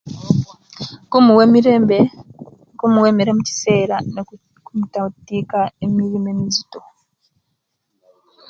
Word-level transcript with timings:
Kumuwa 1.09 1.43
emirembe 1.47 1.97
kumuwa 2.77 3.07
emere 3.11 3.31
mukisera 3.37 3.95
ne'butamukita 4.13 5.59
emirimu 5.85 6.27
emizito 6.33 6.79